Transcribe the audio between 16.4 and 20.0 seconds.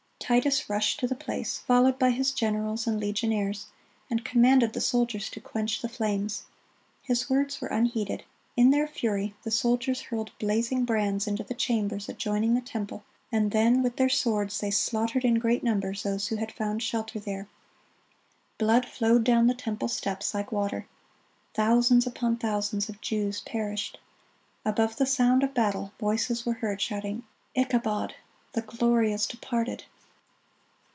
found shelter there. Blood flowed down the temple